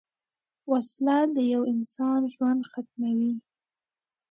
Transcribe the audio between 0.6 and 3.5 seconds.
وسله د یوه انسان ژوند ختموي